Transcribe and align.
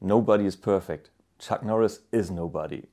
Nobody 0.00 0.46
is 0.46 0.56
perfect. 0.56 1.10
Chuck 1.38 1.62
Norris 1.62 2.00
is 2.10 2.30
nobody. 2.30 2.84